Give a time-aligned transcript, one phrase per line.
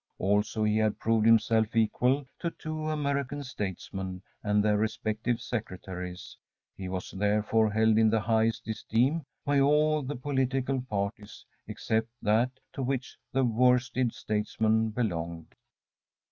[0.17, 6.35] Also he had proved himself equal to two American statesmen and their respective secretaries.
[6.75, 12.49] He was, therefore, held in the highest esteem by all the political parties except that
[12.73, 15.53] to which the worsted statesmen belonged.